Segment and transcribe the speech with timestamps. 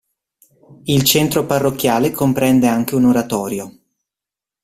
[0.85, 3.77] Il centro parrocchiale comprende anche un oratorio.